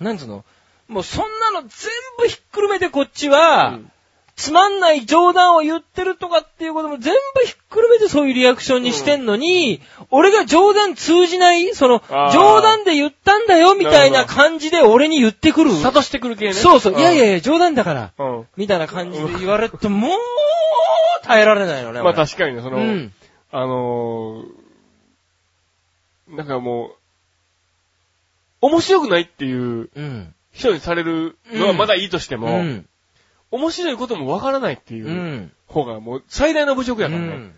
[0.00, 0.44] なんつうの、
[0.88, 1.70] もうそんなの全
[2.18, 3.90] 部ひっくるめてこっちは、うん
[4.36, 15.70] つまんない冗談を言ってるとかっていうことも全部ひっくるめてそういうリアクションにしてんのに、俺が冗談通じない、その冗談で言ったんだよみたいな感じで俺に言ってくる。
[15.70, 16.52] 諭してくる系ね。
[16.54, 18.12] そうそう、いやいやいいや、冗談だから。
[18.56, 20.10] みたいな感じで言われると、 もう、
[21.22, 22.00] 耐えられないよね。
[22.02, 23.12] まあ俺確かにね、その、うん。
[23.52, 26.94] あのー、なんかもう、
[28.62, 30.34] 面白くないっていううん。
[30.52, 32.88] 人にされるのはまだいいとしても、うん。
[33.54, 37.26] 面白いこともわからないっていううん方がもう最大の侮辱やからね。
[37.26, 37.54] うん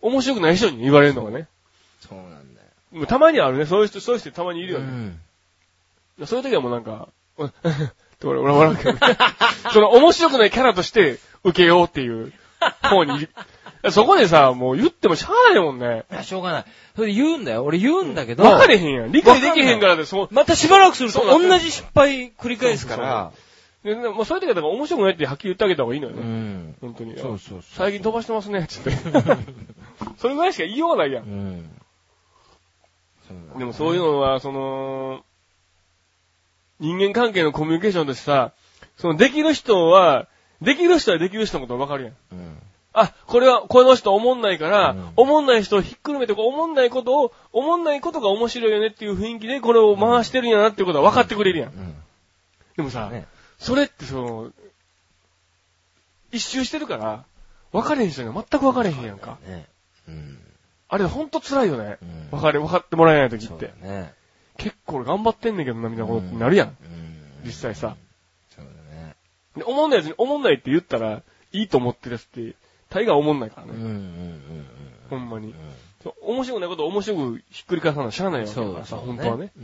[0.00, 1.48] 面白くない人に言われるのがね。
[2.00, 2.60] そうなんだ
[2.92, 3.06] よ。
[3.06, 3.66] たまにあるね。
[3.66, 4.84] そういう人、そういう人たまにいるよね。
[6.18, 6.26] うん。
[6.26, 8.98] そういう時はもうなんか、俺、俺笑うけどね。
[9.72, 12.32] その面白くないキャラとして受けようっていう
[12.82, 13.28] 方に、
[13.90, 16.04] そこでさ、もう言ってもしゃあないもんね。
[16.10, 16.64] いや、しょうがない。
[16.94, 17.64] それで言うんだよ。
[17.64, 18.44] 俺言うんだけど。
[18.44, 19.12] 分かれへんやん。
[19.12, 20.28] 理解できへんからで、そう。
[20.30, 23.32] またしばらくするとそう同じ失敗繰り返すから。
[23.84, 26.22] ででもうそういう時はだから面白くないってはっきり言ってあげた方がいいのようね。
[26.24, 26.76] ん。
[26.80, 27.16] 本当に。
[27.18, 27.62] そうそうそう。
[27.62, 28.90] 最近飛ばしてますね、つって。
[30.18, 31.22] それぐらいしか言いようがないや。
[31.22, 31.70] うん
[33.30, 35.22] うなんだでもそういうのは、その、
[36.80, 38.52] 人間関係のコミュニケーションとしてさ、
[38.96, 40.28] そのできる人は、
[40.60, 42.14] できる人はできる人のこと分かるやん。
[42.32, 42.58] うん。
[42.92, 51.68] あ、これは、この人思んないから、うん思んない人をひっくるめて、思んないことを、思んないことが面白いよねっていう雰囲気でこれを回してるんやなっていうことは分かってくれるやん。
[51.68, 51.94] うん。
[52.76, 53.26] でもさ、ね。
[53.58, 54.52] それってその、
[56.32, 57.24] 一周してるから、
[57.72, 59.38] 分かれへん人には全く分かれへんやんか。
[59.46, 59.66] ね。
[60.08, 60.38] うん。
[60.88, 61.98] あれほんと辛いよね。
[62.00, 63.72] うん分かれ、分かってもらえない時って。
[64.56, 66.68] 結構俺頑張ってんねんけどな、みたいなことになるやん。
[66.68, 67.44] うん。
[67.44, 67.96] 実際さ。
[68.54, 69.14] そうだね。
[69.56, 72.54] で、思んないやつに思んないって言ったら、いいと思ってるやつって、
[72.90, 73.72] 大概思んないからね。
[73.74, 74.66] うんうんうん
[75.08, 75.54] ほんまに
[76.04, 79.50] う面白くないことを面白くひっくり返さなしゃあないわけだからさ、そう本当はね。
[79.56, 79.60] う。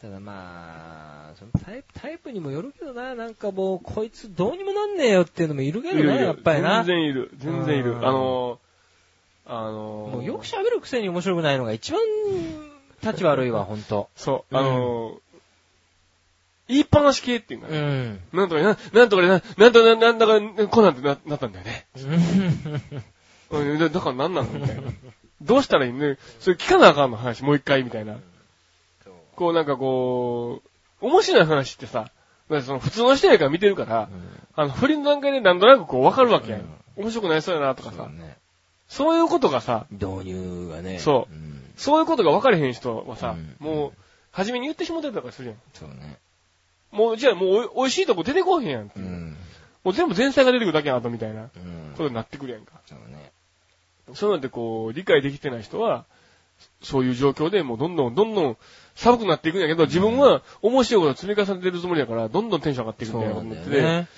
[0.00, 6.84] ただまあ、そのタイプ、タイプにもよるけどな、なんかもう、こいつどうにもなんねえよっていうのもいるけどね、いるいるやっぱりな。
[6.84, 7.30] 全然いる。
[7.38, 7.94] 全然いるう。
[7.96, 12.00] んあのー、あのー、もうよく喋るくせに面白くないのが一番、
[13.02, 14.10] 立ち悪いわ、ほんと。
[14.16, 15.18] そう、あのー、
[16.68, 17.78] 言いっぱなし系っていうかね。
[17.78, 18.20] うん。
[18.38, 21.86] なんとかな、なんとかでな、なんとかな、なんだか、こうなんてな、なったんだよね。
[23.48, 24.82] うんだだから何なのみたいな。
[25.40, 28.18] どうしたらいいねそれ聞かなあかんの話、もう一回みたいな。
[29.36, 30.62] こうなんかこ
[31.00, 32.10] う、面白い話ってさ、
[32.48, 34.08] その普通の人やから見てるから、
[34.54, 36.62] あの、振りの段階でなんとなくこう分かるわけやん。
[36.96, 38.08] 面白くなりそうやなとかさ。
[38.88, 40.98] そういうことがさ、導入がね。
[40.98, 43.92] そううんそういうことが分かれへん人はさ、うんもう、
[44.30, 45.56] 初めに言ってしもてたかするやん。
[45.74, 46.16] そうね。
[46.90, 49.04] もう、じゃあもうおい、美味しいとこ出てこへんやんっていう。
[49.04, 49.36] うん。
[49.84, 52.72] もう全部前菜が出てくるだけやなとみたいなうんことになってくるやんか。
[52.86, 53.30] そうね。
[54.14, 56.06] そういうのってこう、理解できてない人は、
[56.82, 58.56] そういう状況でもうどんどんどんどん
[58.96, 64.08] 寒くなっていくんやけど、自分は面白いことを積み重ねてるつもりやから、どんどんテンション上がっていくんことになってだよて、ね。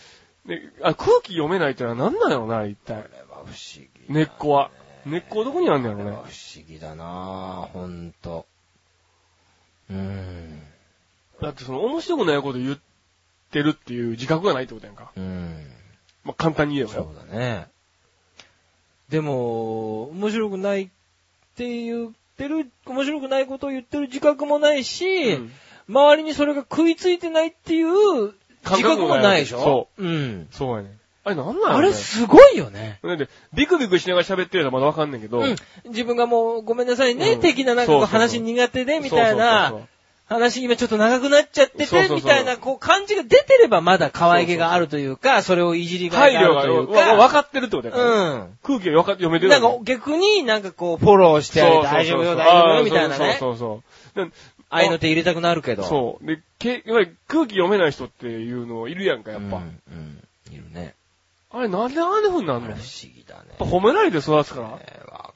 [0.46, 3.02] であ空気読めないってのは何なんやろな、一体。
[3.02, 3.88] これは不思議。
[4.08, 4.70] 根っこは。
[5.04, 6.24] 根っこはどこにあんねやろねこれは。
[6.24, 8.46] 不思議だなぁ、ほんと。
[9.90, 10.62] うん。
[11.42, 12.78] だってその面白くないこと言っ
[13.50, 15.10] てるっていう自覚がないってことやんか。
[15.16, 15.66] うん。
[16.24, 17.14] まあ、簡単に言えばそうよ。
[17.14, 17.66] だね。
[19.08, 20.88] でも、面白くないっ
[21.56, 25.52] て言ってる、面白くないことを言ってる自覚もないし、うん
[25.90, 28.34] 周りにそれが食いついてないっていう
[28.66, 29.58] 自覚もないでしょ？
[29.58, 30.46] そううん。
[30.50, 30.92] そうやねん。
[31.24, 32.98] あれなんなんあれすごいよね。
[33.02, 35.56] だって、ビクビクしながら喋ってるのはまだわかんないけど、うん。
[35.86, 39.88] 自分がもうごめんなさいね、うん的ななんか話苦手でみたいなそうそう
[40.28, 48.58] 話今ちょっと長くなっちゃっててみたいなこう感じが出てればまだ可愛げがあるというか、それをいじりがあるというわわか、かってるってことやから、うん。
[48.62, 53.36] 空気が読めてるなんか逆になんかこうフォローして大丈夫よ、大丈夫よ、みたいなね。
[53.40, 53.82] そうそう
[54.16, 54.32] そう。
[54.70, 55.82] 愛の手入れたくなるけど。
[55.82, 56.26] そう。
[56.26, 59.56] で、け、やっぱり空気読めない人っていうのいるやんか、やっぱ。
[59.56, 59.80] うん。
[59.90, 60.22] うん。
[60.52, 60.94] いるね。
[61.50, 62.68] あれなんであんな風になんの？
[62.68, 63.44] やっ思議だね。
[63.58, 64.78] ぱ褒められて育つから。
[64.82, 65.32] えーわ。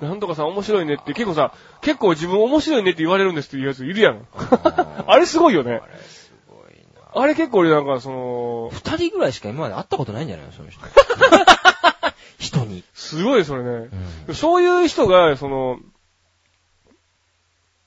[0.00, 4.26] なんとかさん面白いねって結構さ、結構自分面白いねって言われるんですっていうやついるやん。
[4.34, 5.86] ああれすごいよねあ。
[5.86, 7.22] れすごいな。
[7.22, 10.52] あれ結構俺なんかその、二人ぐらいしか今まで会ったことないんじゃないの？
[10.52, 10.80] その人。
[12.38, 12.84] 人に。
[12.94, 13.88] すごいそれね
[14.28, 14.32] う。
[14.32, 14.34] ん。
[14.34, 15.80] そういう人が、その、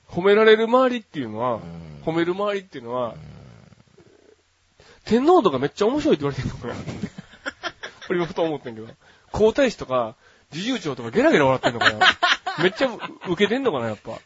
[0.10, 1.60] 褒められる周りっていうのは、
[2.06, 3.16] 褒める周りっていうのは、
[5.06, 6.76] 天皇とかめっちゃ面白いって言われてるのかな。
[8.10, 8.88] 俺今ふと思ってんけど。
[9.32, 10.16] 皇太子とか、
[10.52, 12.06] 侍従長とかゲラゲラ笑ってんのかな。
[12.64, 12.90] めっちゃ
[13.28, 14.20] 受けてんのかな、やっぱ。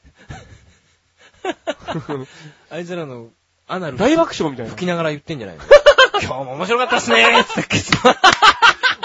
[2.71, 3.29] あいつらの
[3.67, 4.85] アナル大爆笑みたいな吹。
[4.85, 5.63] きながら言ってんじゃないの？
[6.21, 7.91] 今日も面白かったっすねーってケツ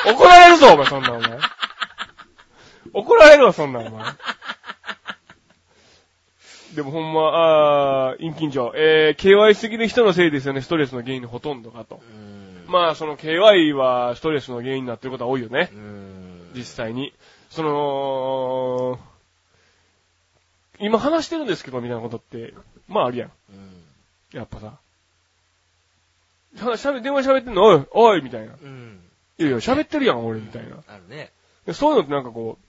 [0.06, 1.38] 怒られるぞ、お前、そんなん、お前。
[2.94, 4.04] 怒られるわ、そんなん、お前。
[6.74, 7.20] でもほんま、
[8.12, 8.72] あー、陰菌上。
[8.76, 12.00] えー、KY すぎる人のせいですよね、ストレスの原因のほとんどがと。
[12.00, 12.64] うん。
[12.68, 15.76] まあ、その KY はストレスの原因になってることは多いよねう。
[15.76, 16.29] ん。
[16.54, 17.12] 実際に。
[17.50, 18.98] その、
[20.78, 22.54] 今話してるんですけど、みたいなことって、
[22.88, 23.30] まああるやん。
[23.50, 23.84] うん。
[24.32, 24.78] やっぱさ。
[26.76, 28.54] しゃべ、電話喋ってんのおい、おいみたいな。
[28.60, 29.00] うん。
[29.38, 30.82] いやいや、喋ってるやん、俺、みたいな。
[30.86, 31.32] あるね。
[31.66, 32.64] でそういうのってなんかこう、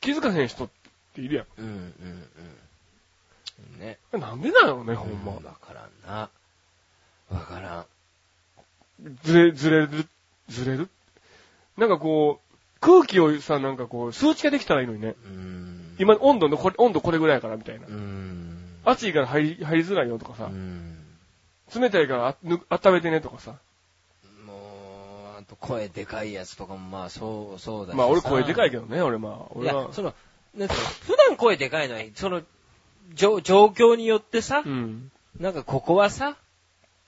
[0.00, 0.68] 気づかへん人っ
[1.14, 1.46] ているやん。
[1.58, 2.28] うん、うん、
[3.70, 3.80] うん。
[3.80, 3.98] ね。
[4.12, 5.32] なんでなのね、ほんま。
[5.32, 6.30] わからんな。
[7.30, 7.86] わからん。
[9.22, 10.06] ずれ、ずれる、
[10.48, 10.88] ずれる
[11.78, 15.14] なんかこう、空気をさ、なんかこう、数値化できたらいいのにね。
[15.24, 15.94] うん。
[15.98, 17.90] 今、温度のこれ、温度これぐらいやから、みたいなう。
[17.90, 18.58] ん。
[18.84, 20.48] 暑いから入り、入りづらいよとかさう。
[20.50, 20.96] ん。
[21.74, 23.56] 冷たいからあぬ温めてねとかさ。
[24.44, 29.32] もう、あと声でかいやつとかもまあそう、そうだしまあ俺声でかいけけどね、俺まあ。
[29.32, 29.82] い俺は、。
[29.82, 30.14] やその、
[30.54, 32.42] なんつうの普段声でかいのは、その、
[33.14, 35.10] 状状況によってさ、うん。
[35.38, 36.36] なんかここはさ、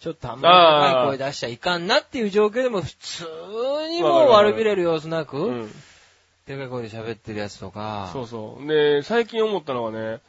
[0.00, 3.24] ちょっとあんまり高い声出しちゃいかんなっていう状況でも普通
[3.90, 5.70] にもう悪びれる様子なく、うん。
[6.46, 8.66] でかい声で喋ってるやつとか、そうそう。
[8.66, 10.20] で、最近思ったのはね、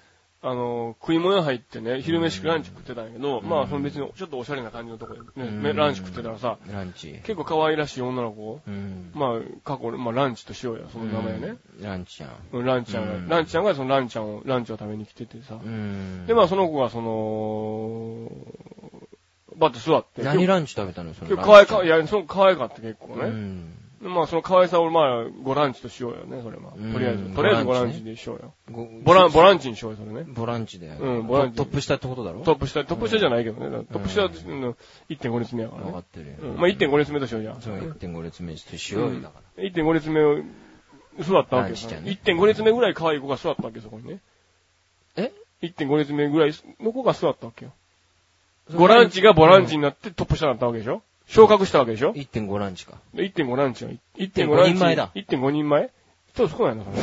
[0.44, 7.20] あの、食い物屋入ってね、昼飯ランチ食ってたんやけど、うんまあ、その別にちょっとおしゃれな感じのとこでね、うんねランチ食ってたらさ、ランチ。
[7.24, 9.12] 結構可愛らしい女の子、うん。
[9.14, 11.56] まあ、過去、まあ、ランチとしようや、その名前ね。
[11.78, 11.84] うん。
[11.84, 12.32] ランチちゃん。
[12.52, 15.56] うんランちゃんが、うんランちゃんがそのランちゃんを、ランチを食べに来ててさ。
[15.56, 16.26] うん。
[16.26, 18.32] で、まあ、その子がその、
[19.62, 20.24] バッて座って。
[20.24, 21.14] 何ランチ食べたの？
[21.14, 23.26] その可愛か、いや、その可愛かった結構ね。
[23.26, 23.78] うん。
[24.02, 26.74] でまあ、その可愛さをまあ、ごランチとしようよね、それは。
[26.76, 27.24] うんとりあえず。
[27.36, 28.54] とりあえずごランチねチでしようよ。
[28.72, 30.26] ごボラン、ボランチにしようよ、それね。
[30.28, 30.96] ボランチだよ。
[31.00, 32.42] うんボランチトップ下ってことだろ？
[32.42, 33.86] トップ下、トップ下じゃないけどね。
[33.94, 34.76] トップ下はうん
[35.10, 35.92] 1.5列目やからね。
[35.92, 36.34] 分かってるよ。
[36.42, 37.62] うんまあ1.5列目としようじゃん。
[37.62, 40.38] そう、1.5列目としようよ、だか1.5列目を
[41.20, 41.70] 座ったわけよ。
[41.70, 44.20] ランチちゃんね1.5列目ぐらい可愛い子が座ったわけよ、そこにね。
[45.16, 47.74] え ?1.5 列目ぐらいの子が座ったわけよ。
[48.74, 48.80] ら。
[48.80, 51.02] ボランチがボランチになってトップ下になったわけでしょ？
[51.28, 52.96] 昇格したわけでしょ？1.5ランチか。
[53.14, 54.72] で ?1.5 ランチは、1.5 1.5ランチ。
[54.72, 55.90] 人前だ1.5人前？
[56.36, 56.98] そう、そうやな、それ。
[56.98, 57.02] い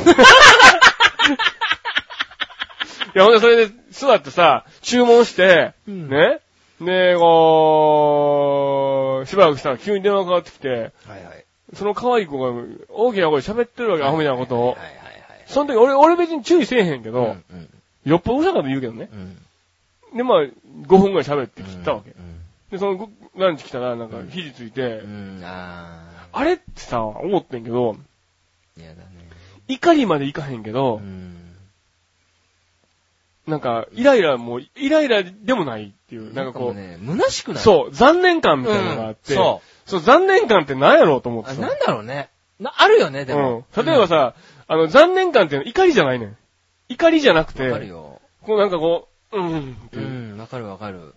[3.15, 6.39] や、ほんで、それで座ってさ、注文して、うんね？
[6.79, 10.81] で、こう、しばらくしたら急に電話かかってきて、はい
[11.23, 11.45] はい。
[11.73, 14.77] その可愛い子が大きな声で喋ってるわけ、アホみたいなことをはい。
[14.77, 15.15] はいはいはい。
[15.47, 17.69] その時俺、俺別に注意せえへんけど、うんうん
[18.05, 19.09] よっぽどうるさかった言うけどね。
[19.11, 19.37] うん。
[20.15, 22.11] で、まあ、5分ぐらい喋って切ったわけ。
[22.11, 22.29] うん
[22.71, 27.97] で、そのごランチ来たら、なんか、肘ついて、うん、ああれってさ、思ってんけど、ー。
[28.77, 29.07] 嫌だね。
[29.67, 31.55] 怒りまでいかへんけどう、ん。
[33.47, 41.61] なんか、イライラも、イライラでもないっていう、なんかこう、ね、虚しくないそう、残念感みたいなのがあって、うんそそう、残念感って何やろうと思ってさ。
[41.61, 42.29] なんだろうね。
[42.59, 43.65] な、あるよね、でも。
[43.75, 43.85] うん。
[43.85, 44.35] 例えばさ、
[44.67, 46.37] あの、残念感っていうのは怒りじゃないねん。
[46.89, 47.71] 怒りじゃなくて。
[48.41, 50.01] こうなんかこう、うん、うんってう
[50.35, 51.13] ん、わかるわかる。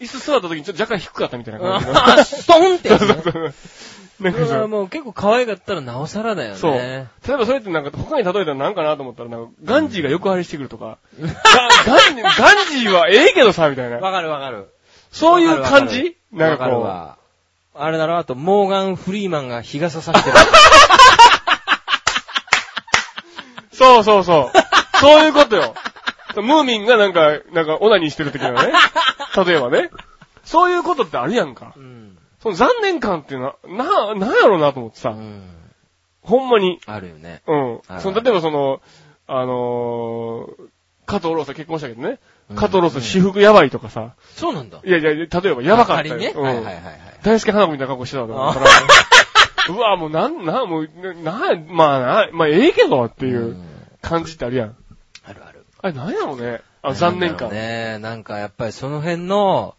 [0.00, 1.92] 椅子座った時にちょっと若干低かったみたいな感じの。
[1.96, 2.98] あ、ストンってね。
[4.20, 6.56] なんかさそれはもう結構可愛かったらなおさらだよね。
[6.56, 6.72] そう。
[6.72, 13.98] 例えばそれってなんか他に例えたら何かなと思ったら、なんかガンジーが横張りしてくるとか、ガガンガンジーはええけどさ、みたいな。
[13.98, 14.72] わかるわかる。
[15.12, 16.16] そういう感じ？
[16.32, 16.82] なんわかこう。
[16.82, 17.16] わ。
[17.74, 20.36] あれだろ、あと、モーガン・フリーマンが日傘さしてる。
[23.72, 24.58] そうそうそう。
[24.98, 25.74] そういうことよ。
[26.42, 28.72] ムーミンがなんか、なんか、オナニーしてる時のね。
[29.46, 29.90] 例えばね。
[30.44, 31.74] そういうことってあるやんか。
[31.76, 32.18] うん。
[32.42, 35.10] その残念感っていうのは、な、なんやろうなと思ってさ。
[35.10, 35.48] うん。
[36.22, 36.80] ほんまに。
[36.86, 37.42] あるよね。
[37.46, 38.80] うんその、例えばその、
[39.26, 40.68] あのー、
[41.06, 42.18] 加藤ローサ結婚したけどね。
[42.50, 44.14] うん加藤ローサ私服やばいとかさ。
[44.34, 44.80] そうなんだ。
[44.84, 46.16] いやいや、例えばやばかったよ。
[46.16, 46.32] ね。
[46.34, 46.84] うんはいはいはいはい。
[47.22, 48.66] 大輔花子みたいな格好してたと思ったら。
[49.68, 50.88] うわ、もうなん、な、もう、
[51.22, 53.64] な、まあな、まあええけどっていううん
[54.00, 54.76] 感じってあるやん。
[55.80, 56.60] あれ何やろうね。
[56.82, 57.40] あ、残念感。
[57.40, 57.98] なんだろうね。
[57.98, 59.74] なんかやっぱりその辺の、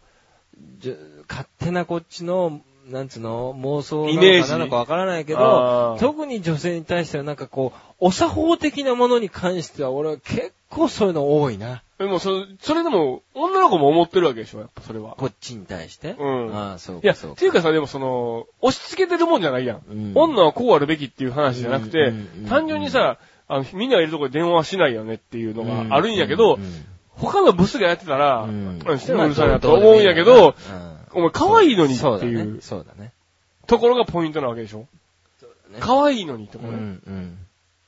[1.28, 11.82] 勝手なこっちの、なんつうの、妄想なのかなのかわからないけあどー、特に女性に対してはなんかこう、お作法的なものに関しては俺は結構そういうの多いな。
[11.98, 15.14] でもそ、それでも、女の子も思ってるわけでしょ、やっぱそれは。
[15.18, 16.16] こっちに対して？
[16.18, 19.82] うんああ、そういや、かそうっていうかさ、でもその、押し付けてるもんじゃないやん。
[19.88, 22.12] うん女はこうあるべきっていう話じゃなくて
[22.48, 23.18] 単純にさ、
[23.50, 30.54] あの、みんながいるところで電話はしないよねっていうのがあるんやけどう、ん他のブスがやってたら、ううんん、してもうるさいまあなと思うんやけど、、うん
[31.12, 33.12] お前可愛いのにっていうそうだね。
[33.66, 34.86] ところがポイントなわけでしょ？
[35.70, 37.16] ね可愛いのにってこうんとね。
[37.16, 37.38] うん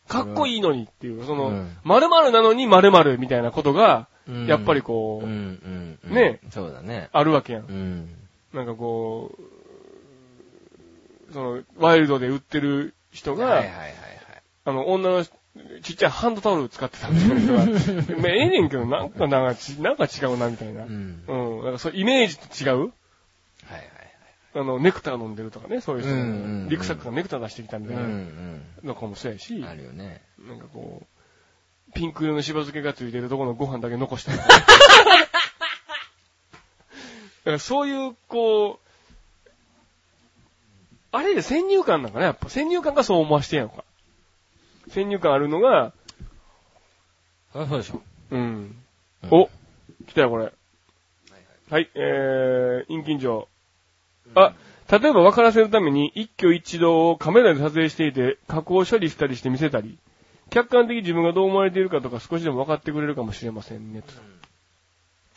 [0.09, 7.09] かっこいいのにっていう、そのうん、〇〇なのに〇〇みたいなことが、うんやっぱりこうんう、うんうんねそうだね。
[7.13, 7.73] あるわけやんう。
[7.73, 8.09] ん。
[8.53, 9.31] なんかこ
[11.31, 13.93] う、その、ワイルドで売ってる人が、はいはいはいはい。
[14.67, 15.25] あの、女の
[15.83, 17.59] ちっちゃいハンドタオル使ってたみた いな人が、
[18.19, 20.87] まあええねんけど、なんか、なんかち、なんか違うな、みたいなう。
[20.89, 21.23] ん。
[21.27, 21.65] うん。
[21.65, 22.79] なんかそう、イメージと違う？
[22.79, 22.89] はい
[23.73, 23.87] はいはい。
[24.55, 26.31] あの、ネクター飲んでるとかね、そういう人うんうんう
[26.67, 30.23] んリクサックがネクター出してきたみたいうんうなんのかもそうやし、あるよね。
[30.39, 34.39] なんかこう、ピンク色のしば漬けがついてるところのご飯だけ残したり。
[34.41, 34.45] だ
[37.45, 38.79] からそういう、こ
[39.47, 39.49] う、
[41.15, 43.85] あれで先入観なんかね、やっぱ先入観がそう思わしてんやんか。
[44.89, 45.93] 先入観あるのが、
[47.55, 48.03] あ、そうでしょ。
[48.31, 48.41] うん。
[48.41, 49.49] うんお
[50.07, 50.53] 来たよ、これ。
[51.71, 53.49] はい、えー、陰金城。
[54.35, 54.55] あ、
[54.91, 59.99] 例えば分からせるために一挙一動をカメラで撮影していて、加工処理したりして見せたり、
[60.51, 64.03] 客観的に自分がどう思われているかとか少しでも分かってくれるかもしれませんね。
[64.03, 64.13] と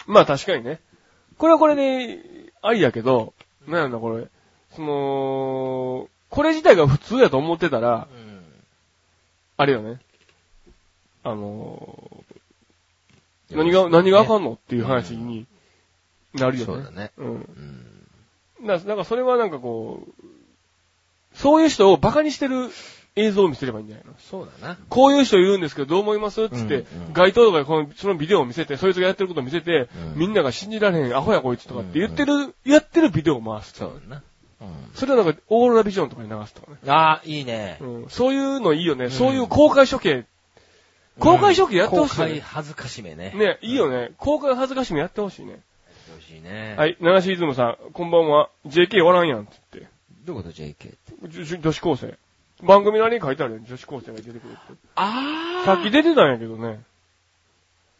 [0.08, 0.82] まあ確かにね。
[1.38, 2.20] これはこれで、
[2.62, 3.34] ありやけど、
[3.68, 4.28] なんやろな、これ。
[4.76, 8.25] その、これ自体が普通やと思ってたら、うん。
[9.58, 10.00] あれよね。
[11.24, 15.46] あのー何が、何があかんのっていう話に
[16.34, 16.66] なるよね。
[16.66, 17.12] そうだね。
[17.18, 17.28] うん。
[18.62, 18.68] うん。
[18.68, 22.70] だなんかそれはなんかこう、そういう人をバカにしてる
[23.16, 24.14] 映像を見せればいいんじゃないの？
[24.18, 24.78] そうだな。
[24.90, 26.50] こういう人いるんですけどどう思います？
[26.50, 33.74] つって、うんうん街頭とかでこのそのビデオを見せて、そいつがやってることを見せて、うんみんなが信じられへん、アホやこいつとかって言ってる、やってるビデオを回す。
[33.74, 34.24] そうだな。
[34.66, 34.96] うん。
[34.96, 36.78] それをなんかオーロラビジョンとかに流すとかね。
[36.88, 37.78] ああ、いいね。
[37.82, 39.10] うん、そういうのいいよね。
[39.10, 40.26] そういう公開処刑。
[41.20, 43.32] 公開処刑やってほしいよね、公開恥ずかしめね。
[43.36, 44.12] ね、いいよね。
[44.18, 45.52] 公開恥ずかしみやってほしいね。
[45.52, 46.76] やってほしいね。。
[46.78, 48.50] はいい、七しいずむさん、こんばんは。
[48.66, 49.92] JK おらんやんって言って。
[50.26, 50.96] どういうこと JK って。
[51.24, 52.18] 女女子高生。
[52.64, 53.60] 番組のあれに書いてあるよ。
[53.68, 54.50] 女子高生が出てくるって。
[54.96, 56.82] あさっき出てたんやけどね。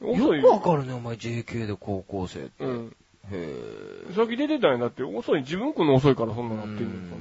[0.02, 2.64] よくわかるね、お前 JK で高校生って。
[2.64, 2.96] うん。
[3.32, 5.42] へさっき出てたんやだって、遅い。
[5.42, 7.18] 自分来んの遅いからそんなぇなってんの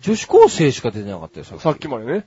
[0.00, 1.62] 女子高生しか出てなかったよ、さっき。
[1.62, 2.26] さっきまでね。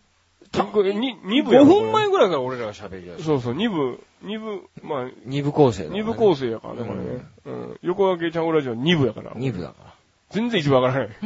[0.51, 3.23] たに二部や5ろ分前ぐらいから俺らが喋りだした。
[3.23, 7.25] そうそう、二部、二部、まあ、二部構成だからね二部構成やからね、これね。
[7.45, 7.79] うん。
[7.81, 9.33] 横分けちゃんラジオ二部やから。
[9.35, 9.93] 二部だから。
[10.29, 11.17] 全然一部わからない。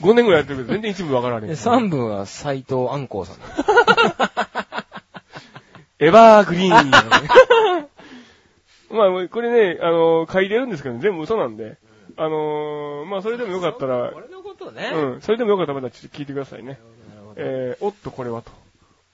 [0.00, 1.48] 5年ぐらいやってるけど、全然一部わからない。
[1.48, 3.44] で、 三部は斎藤安光さんだ。
[5.98, 6.90] エバーグリーン。
[8.90, 11.78] まあ、これね、あの、書いてるんですけど、全部嘘なんで。
[12.16, 14.90] あのー、まあ、それでもよかったら、俺のこことね。
[14.92, 15.20] うん。
[15.22, 16.78] それでもよかったらまたちょっと聞いてくださいね。
[17.08, 17.34] なるほど。
[17.36, 18.50] えー、おっとこれはと。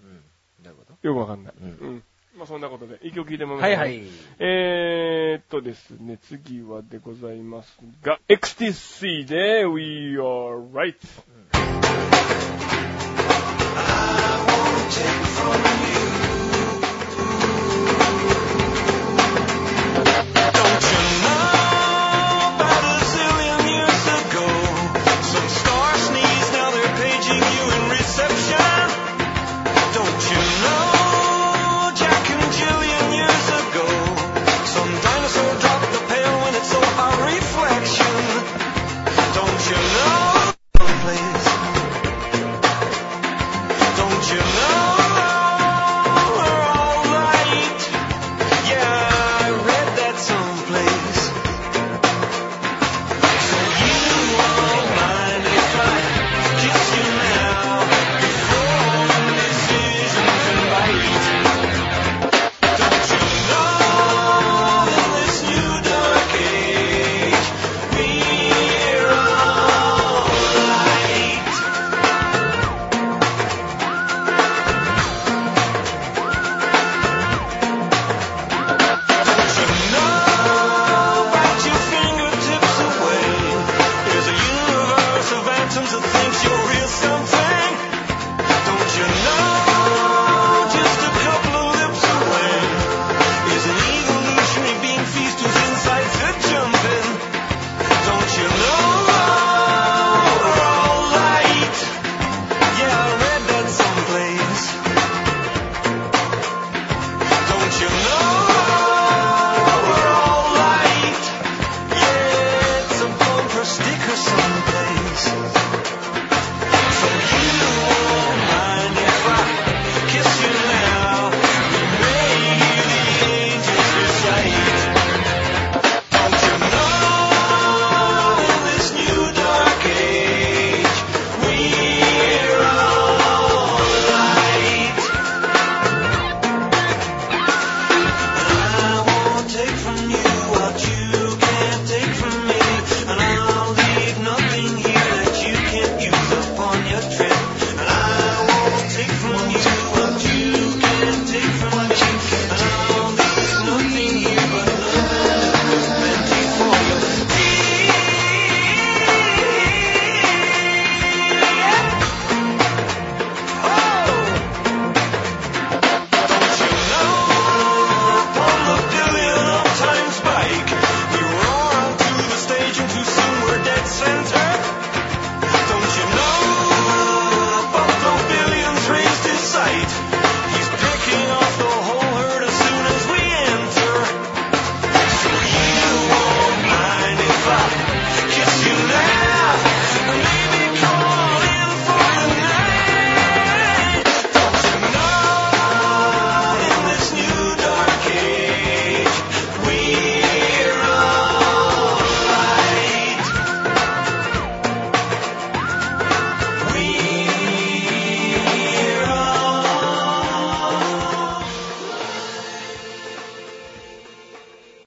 [0.03, 0.23] うん。
[0.65, 1.55] どういうこよくわかんない。
[1.61, 2.03] うんうん。
[2.37, 4.09] まあそんなことで、一曲聞いてもらいましょうとはいはい。
[4.41, 10.97] えーっとですね、次はでございますが、XTC で We Are Right。
[15.47, 15.76] Don't